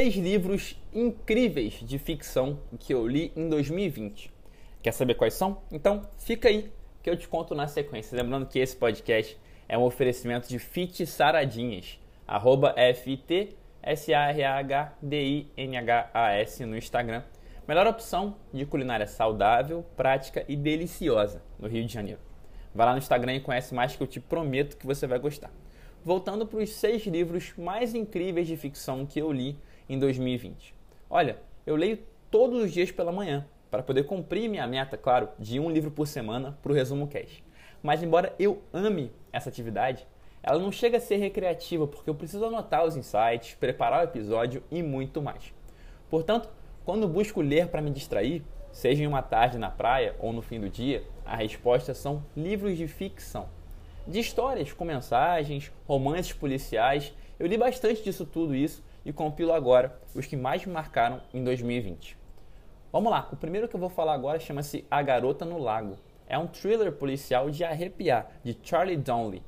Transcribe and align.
Três 0.00 0.16
livros 0.16 0.80
incríveis 0.94 1.74
de 1.74 1.98
ficção 1.98 2.58
que 2.78 2.94
eu 2.94 3.06
li 3.06 3.30
em 3.36 3.50
2020. 3.50 4.32
Quer 4.82 4.92
saber 4.92 5.12
quais 5.12 5.34
são? 5.34 5.60
Então 5.70 6.08
fica 6.16 6.48
aí 6.48 6.72
que 7.02 7.10
eu 7.10 7.16
te 7.18 7.28
conto 7.28 7.54
na 7.54 7.66
sequência. 7.66 8.16
Lembrando 8.16 8.46
que 8.46 8.58
esse 8.58 8.74
podcast 8.74 9.38
é 9.68 9.76
um 9.76 9.82
oferecimento 9.82 10.48
de 10.48 10.58
Fit 10.58 11.04
Saradinhas, 11.04 12.00
arroba 12.26 12.72
F-I-T 12.78 13.54
S-A-R-A-H-D-I-N-H-A-S 13.82 16.64
no 16.64 16.78
Instagram. 16.78 17.22
Melhor 17.68 17.86
opção 17.86 18.38
de 18.54 18.64
culinária 18.64 19.06
saudável, 19.06 19.84
prática 19.98 20.46
e 20.48 20.56
deliciosa 20.56 21.42
no 21.58 21.68
Rio 21.68 21.84
de 21.84 21.92
Janeiro. 21.92 22.20
Vai 22.74 22.86
lá 22.86 22.92
no 22.92 22.98
Instagram 22.98 23.34
e 23.34 23.40
conhece 23.40 23.74
mais 23.74 23.94
que 23.94 24.02
eu 24.02 24.06
te 24.06 24.18
prometo 24.18 24.78
que 24.78 24.86
você 24.86 25.06
vai 25.06 25.18
gostar. 25.18 25.50
Voltando 26.02 26.46
para 26.46 26.60
os 26.60 26.70
seis 26.70 27.04
livros 27.04 27.52
mais 27.58 27.94
incríveis 27.94 28.46
de 28.46 28.56
ficção 28.56 29.04
que 29.04 29.20
eu 29.20 29.30
li 29.30 29.58
em 29.86 29.98
2020. 29.98 30.74
Olha, 31.10 31.36
eu 31.66 31.76
leio 31.76 31.98
todos 32.30 32.62
os 32.62 32.72
dias 32.72 32.90
pela 32.90 33.12
manhã, 33.12 33.46
para 33.70 33.82
poder 33.82 34.04
cumprir 34.04 34.48
minha 34.48 34.66
meta, 34.66 34.96
claro, 34.96 35.28
de 35.38 35.60
um 35.60 35.70
livro 35.70 35.90
por 35.90 36.06
semana 36.06 36.58
para 36.62 36.72
o 36.72 36.74
Resumo 36.74 37.06
Cash. 37.06 37.42
Mas 37.82 38.02
embora 38.02 38.34
eu 38.38 38.62
ame 38.72 39.12
essa 39.30 39.50
atividade, 39.50 40.06
ela 40.42 40.58
não 40.58 40.72
chega 40.72 40.96
a 40.96 41.00
ser 41.00 41.16
recreativa 41.16 41.86
porque 41.86 42.08
eu 42.08 42.14
preciso 42.14 42.46
anotar 42.46 42.82
os 42.84 42.96
insights, 42.96 43.54
preparar 43.60 44.00
o 44.00 44.04
episódio 44.04 44.62
e 44.70 44.82
muito 44.82 45.20
mais. 45.20 45.52
Portanto, 46.08 46.48
quando 46.82 47.06
busco 47.06 47.42
ler 47.42 47.68
para 47.68 47.82
me 47.82 47.90
distrair, 47.90 48.42
seja 48.72 49.02
em 49.02 49.06
uma 49.06 49.20
tarde 49.20 49.58
na 49.58 49.70
praia 49.70 50.16
ou 50.18 50.32
no 50.32 50.40
fim 50.40 50.58
do 50.58 50.70
dia, 50.70 51.04
a 51.26 51.36
resposta 51.36 51.92
são 51.92 52.24
livros 52.34 52.78
de 52.78 52.88
ficção. 52.88 53.59
De 54.06 54.18
histórias 54.18 54.72
com 54.72 54.84
mensagens, 54.84 55.70
romances 55.86 56.32
policiais, 56.32 57.14
eu 57.38 57.46
li 57.46 57.56
bastante 57.56 58.02
disso 58.02 58.24
tudo 58.24 58.54
isso 58.54 58.82
e 59.04 59.12
compilo 59.12 59.52
agora 59.52 60.00
os 60.14 60.26
que 60.26 60.36
mais 60.36 60.64
me 60.64 60.72
marcaram 60.72 61.20
em 61.32 61.44
2020. 61.44 62.16
Vamos 62.90 63.10
lá, 63.10 63.28
o 63.30 63.36
primeiro 63.36 63.68
que 63.68 63.76
eu 63.76 63.80
vou 63.80 63.90
falar 63.90 64.14
agora 64.14 64.40
chama-se 64.40 64.84
A 64.90 65.02
Garota 65.02 65.44
no 65.44 65.58
Lago. 65.58 65.96
É 66.26 66.38
um 66.38 66.46
thriller 66.46 66.92
policial 66.92 67.50
de 67.50 67.62
arrepiar, 67.62 68.30
de 68.42 68.56
Charlie 68.62 68.96
Donnelly. 68.96 69.42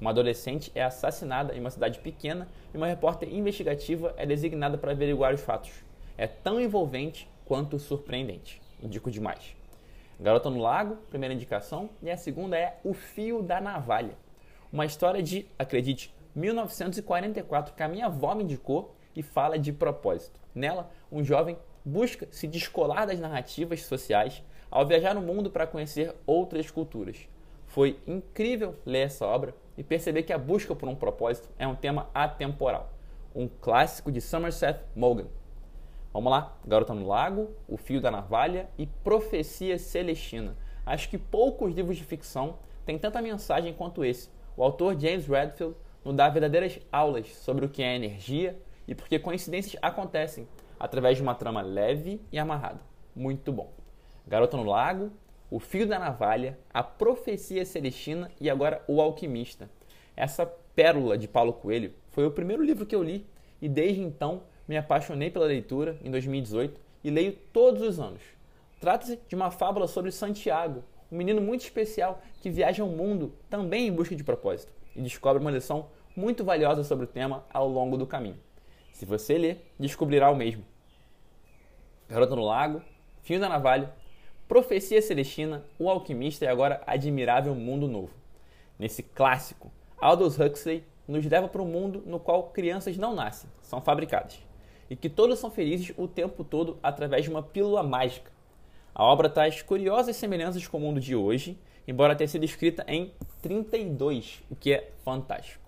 Uma 0.00 0.10
adolescente 0.10 0.70
é 0.74 0.82
assassinada 0.82 1.54
em 1.54 1.60
uma 1.60 1.70
cidade 1.70 1.98
pequena 1.98 2.46
e 2.72 2.76
uma 2.76 2.86
repórter 2.86 3.32
investigativa 3.32 4.14
é 4.16 4.26
designada 4.26 4.76
para 4.76 4.92
averiguar 4.92 5.32
os 5.32 5.40
fatos. 5.40 5.72
É 6.16 6.26
tão 6.26 6.60
envolvente 6.60 7.28
quanto 7.44 7.78
surpreendente. 7.78 8.60
Indico 8.82 9.10
demais. 9.10 9.56
Garota 10.18 10.48
no 10.48 10.60
Lago, 10.60 10.96
primeira 11.10 11.34
indicação, 11.34 11.90
e 12.00 12.10
a 12.10 12.16
segunda 12.16 12.56
é 12.56 12.78
O 12.84 12.94
Fio 12.94 13.42
da 13.42 13.60
Navalha. 13.60 14.16
Uma 14.72 14.86
história 14.86 15.22
de, 15.22 15.46
acredite, 15.58 16.14
1944 16.34 17.74
que 17.74 17.82
a 17.82 17.88
minha 17.88 18.06
avó 18.06 18.34
me 18.34 18.44
indicou 18.44 18.94
e 19.14 19.22
fala 19.22 19.58
de 19.58 19.72
propósito. 19.72 20.40
Nela, 20.54 20.90
um 21.10 21.22
jovem 21.24 21.58
busca 21.84 22.26
se 22.30 22.46
descolar 22.46 23.06
das 23.06 23.20
narrativas 23.20 23.82
sociais 23.82 24.42
ao 24.70 24.86
viajar 24.86 25.14
no 25.14 25.20
mundo 25.20 25.50
para 25.50 25.66
conhecer 25.66 26.14
outras 26.26 26.70
culturas. 26.70 27.28
Foi 27.66 27.98
incrível 28.06 28.76
ler 28.86 29.06
essa 29.06 29.26
obra 29.26 29.54
e 29.76 29.82
perceber 29.82 30.22
que 30.22 30.32
a 30.32 30.38
busca 30.38 30.74
por 30.74 30.88
um 30.88 30.94
propósito 30.94 31.48
é 31.58 31.66
um 31.66 31.74
tema 31.74 32.08
atemporal. 32.14 32.92
Um 33.34 33.48
clássico 33.48 34.12
de 34.12 34.20
Somerset 34.20 34.80
Maugham. 34.94 35.26
Vamos 36.14 36.30
lá, 36.30 36.56
Garota 36.64 36.94
no 36.94 37.08
Lago, 37.08 37.50
O 37.66 37.76
Fio 37.76 38.00
da 38.00 38.08
Navalha 38.08 38.68
e 38.78 38.86
Profecia 38.86 39.76
Celestina. 39.76 40.56
Acho 40.86 41.08
que 41.08 41.18
poucos 41.18 41.74
livros 41.74 41.96
de 41.96 42.04
ficção 42.04 42.60
têm 42.86 42.96
tanta 42.96 43.20
mensagem 43.20 43.74
quanto 43.74 44.04
esse. 44.04 44.30
O 44.56 44.62
autor 44.62 44.96
James 44.96 45.26
Redfield 45.26 45.74
nos 46.04 46.14
dá 46.14 46.28
verdadeiras 46.28 46.78
aulas 46.92 47.26
sobre 47.34 47.66
o 47.66 47.68
que 47.68 47.82
é 47.82 47.96
energia 47.96 48.56
e 48.86 48.94
por 48.94 49.08
que 49.08 49.18
coincidências 49.18 49.76
acontecem 49.82 50.46
através 50.78 51.16
de 51.16 51.22
uma 51.24 51.34
trama 51.34 51.62
leve 51.62 52.20
e 52.30 52.38
amarrada. 52.38 52.80
Muito 53.12 53.50
bom. 53.52 53.72
Garota 54.24 54.56
no 54.56 54.62
Lago, 54.62 55.10
O 55.50 55.58
Fio 55.58 55.84
da 55.84 55.98
Navalha, 55.98 56.56
A 56.72 56.84
Profecia 56.84 57.64
Celestina 57.64 58.30
e 58.40 58.48
agora 58.48 58.84
O 58.86 59.00
Alquimista. 59.00 59.68
Essa 60.16 60.46
pérola 60.46 61.18
de 61.18 61.26
Paulo 61.26 61.54
Coelho 61.54 61.92
foi 62.10 62.24
o 62.24 62.30
primeiro 62.30 62.62
livro 62.62 62.86
que 62.86 62.94
eu 62.94 63.02
li 63.02 63.26
e 63.60 63.68
desde 63.68 64.00
então 64.00 64.44
me 64.66 64.76
apaixonei 64.76 65.30
pela 65.30 65.46
leitura 65.46 65.98
em 66.02 66.10
2018 66.10 66.80
e 67.02 67.10
leio 67.10 67.32
todos 67.52 67.82
os 67.82 68.00
anos. 68.00 68.22
Trata-se 68.80 69.18
de 69.28 69.34
uma 69.34 69.50
fábula 69.50 69.86
sobre 69.86 70.10
Santiago, 70.10 70.82
um 71.10 71.16
menino 71.16 71.40
muito 71.40 71.62
especial 71.62 72.20
que 72.40 72.50
viaja 72.50 72.82
ao 72.82 72.88
mundo 72.88 73.32
também 73.48 73.86
em 73.86 73.92
busca 73.92 74.16
de 74.16 74.24
propósito 74.24 74.72
e 74.96 75.02
descobre 75.02 75.40
uma 75.40 75.50
lição 75.50 75.88
muito 76.16 76.44
valiosa 76.44 76.84
sobre 76.84 77.04
o 77.04 77.08
tema 77.08 77.44
ao 77.52 77.68
longo 77.68 77.96
do 77.96 78.06
caminho. 78.06 78.38
Se 78.92 79.04
você 79.04 79.36
ler, 79.36 79.72
descobrirá 79.78 80.30
o 80.30 80.36
mesmo. 80.36 80.64
Garota 82.08 82.36
no 82.36 82.44
Lago, 82.44 82.82
Fio 83.22 83.40
da 83.40 83.48
Navalha, 83.48 83.92
Profecia 84.46 85.00
Celestina, 85.00 85.64
O 85.78 85.88
Alquimista 85.88 86.44
e 86.44 86.48
agora 86.48 86.82
Admirável 86.86 87.54
Mundo 87.54 87.88
Novo. 87.88 88.14
Nesse 88.78 89.02
clássico, 89.02 89.72
Aldous 90.00 90.38
Huxley 90.38 90.84
nos 91.08 91.24
leva 91.24 91.48
para 91.48 91.62
um 91.62 91.66
mundo 91.66 92.02
no 92.06 92.20
qual 92.20 92.50
crianças 92.50 92.96
não 92.96 93.14
nascem, 93.14 93.48
são 93.62 93.80
fabricadas, 93.80 94.38
e 94.88 94.96
que 94.96 95.08
todos 95.08 95.38
são 95.38 95.50
felizes 95.50 95.92
o 95.96 96.06
tempo 96.06 96.44
todo 96.44 96.78
através 96.82 97.24
de 97.24 97.30
uma 97.30 97.42
pílula 97.42 97.82
mágica. 97.82 98.30
A 98.94 99.04
obra 99.04 99.28
traz 99.28 99.60
curiosas 99.62 100.16
semelhanças 100.16 100.66
com 100.66 100.78
o 100.78 100.80
mundo 100.80 101.00
de 101.00 101.16
hoje, 101.16 101.58
embora 101.86 102.14
tenha 102.14 102.28
sido 102.28 102.44
escrita 102.44 102.84
em 102.86 103.12
32, 103.42 104.42
o 104.50 104.54
que 104.54 104.72
é 104.72 104.90
fantástico. 105.04 105.64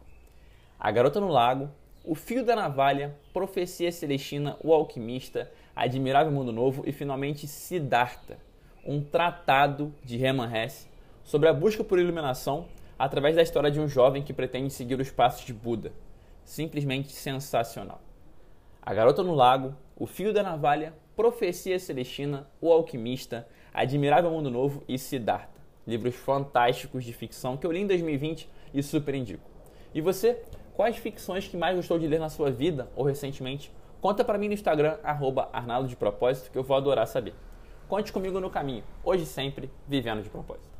A 0.79 0.91
Garota 0.91 1.21
no 1.21 1.29
Lago, 1.29 1.71
O 2.05 2.15
Fio 2.15 2.45
da 2.45 2.55
Navalha, 2.55 3.17
Profecia 3.33 3.91
Celestina, 3.91 4.57
O 4.63 4.73
Alquimista, 4.73 5.51
Admirável 5.75 6.33
Mundo 6.33 6.53
Novo 6.53 6.85
e 6.87 6.93
finalmente 6.93 7.49
Siddhartha, 7.49 8.39
um 8.85 9.03
tratado 9.03 9.93
de 10.05 10.23
Hermann 10.23 10.55
Hesse 10.55 10.87
sobre 11.25 11.49
a 11.49 11.53
busca 11.53 11.83
por 11.83 11.99
iluminação 11.99 12.69
através 12.99 13.35
da 13.35 13.43
história 13.43 13.71
de 13.71 13.81
um 13.81 13.89
jovem 13.89 14.23
que 14.23 14.33
pretende 14.33 14.73
seguir 14.73 15.01
os 15.01 15.11
passos 15.11 15.45
de 15.45 15.53
Buda. 15.53 15.93
Simplesmente 16.45 17.13
sensacional. 17.13 18.01
A 18.89 18.95
Garota 18.95 19.21
no 19.21 19.35
Lago, 19.35 19.75
O 19.97 20.07
Fio 20.07 20.33
da 20.33 20.45
Navalha, 20.45 20.95
Profecia 21.17 21.77
Celestina, 21.77 22.49
O 22.61 22.71
Alquimista, 22.71 23.45
Admirável 23.75 24.31
Mundo 24.31 24.49
Novo 24.49 24.85
e 24.87 24.97
Siddhartha. 24.97 25.61
Livros 25.85 26.15
fantásticos 26.15 27.03
de 27.03 27.13
ficção 27.13 27.57
que 27.57 27.67
eu 27.67 27.73
li 27.73 27.81
em 27.81 27.87
2020 27.89 28.49
e 28.73 28.81
super 28.85 29.13
indico. 29.17 29.43
E 29.93 30.01
você, 30.01 30.41
quais 30.77 30.97
ficções 30.99 31.49
que 31.49 31.57
mais 31.57 31.75
gostou 31.75 31.99
de 31.99 32.07
ler 32.07 32.21
na 32.21 32.29
sua 32.29 32.49
vida 32.53 32.89
ou 32.95 33.05
recentemente? 33.05 33.73
Conta 34.01 34.25
para 34.25 34.39
mim 34.39 34.47
no 34.47 34.55
Instagram, 34.55 34.99
arroba 35.03 35.51
Arnaldo 35.53 35.89
de 35.89 35.97
Propósito, 35.97 36.53
que 36.53 36.57
eu 36.57 36.63
vou 36.63 36.77
adorar 36.77 37.09
saber. 37.09 37.35
Conte 37.89 38.13
comigo 38.13 38.39
no 38.39 38.51
caminho, 38.51 38.85
hoje 39.03 39.27
sempre, 39.27 39.69
vivendo 39.89 40.23
de 40.23 40.31
propósito. 40.31 40.76